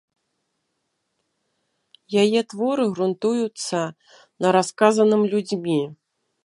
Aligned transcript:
Яе 2.23 2.43
творы 2.55 2.89
грунтуюцца 2.95 3.79
на 4.45 4.57
расказаным 4.59 5.21
людзьмі. 5.35 5.81